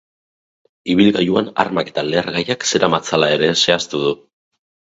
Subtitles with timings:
[0.93, 4.19] Ibilgailuan armak eta lehergaiak zeramatzala ere zehaztu du.